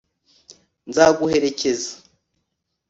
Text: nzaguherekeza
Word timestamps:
nzaguherekeza 0.89 1.91